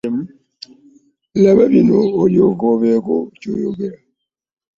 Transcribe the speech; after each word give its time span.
Laba 1.43 1.63
bino 1.71 1.99
olyoke 2.21 2.65
obeeko 2.73 3.15
ky'oyogera. 3.39 3.97